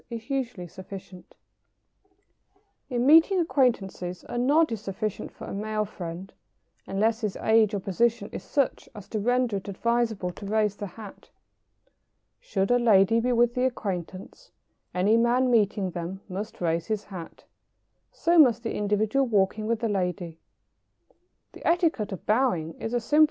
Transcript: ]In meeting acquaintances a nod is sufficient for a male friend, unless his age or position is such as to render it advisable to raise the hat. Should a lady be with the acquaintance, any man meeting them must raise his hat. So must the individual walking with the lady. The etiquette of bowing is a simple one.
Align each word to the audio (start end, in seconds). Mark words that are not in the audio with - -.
]In 0.09 0.47
meeting 3.05 3.39
acquaintances 3.39 4.25
a 4.27 4.35
nod 4.35 4.71
is 4.71 4.81
sufficient 4.81 5.31
for 5.31 5.45
a 5.45 5.53
male 5.53 5.85
friend, 5.85 6.33
unless 6.87 7.21
his 7.21 7.35
age 7.35 7.75
or 7.75 7.79
position 7.79 8.27
is 8.31 8.41
such 8.41 8.89
as 8.95 9.07
to 9.09 9.19
render 9.19 9.57
it 9.57 9.67
advisable 9.67 10.31
to 10.31 10.45
raise 10.47 10.75
the 10.75 10.87
hat. 10.87 11.29
Should 12.39 12.71
a 12.71 12.79
lady 12.79 13.19
be 13.19 13.31
with 13.31 13.53
the 13.53 13.65
acquaintance, 13.67 14.49
any 14.91 15.17
man 15.17 15.51
meeting 15.51 15.91
them 15.91 16.21
must 16.27 16.61
raise 16.61 16.87
his 16.87 17.03
hat. 17.03 17.45
So 18.11 18.39
must 18.39 18.63
the 18.63 18.73
individual 18.73 19.27
walking 19.27 19.67
with 19.67 19.81
the 19.81 19.89
lady. 19.89 20.39
The 21.51 21.67
etiquette 21.67 22.11
of 22.11 22.25
bowing 22.25 22.73
is 22.81 22.95
a 22.95 22.99
simple 22.99 23.17
one. 23.17 23.19